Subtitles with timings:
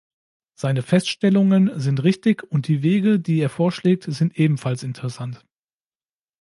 [0.55, 5.45] Seine Feststellungen sind richtig, und die Wege, die er vorschlägt, sind ebenfalls interessant.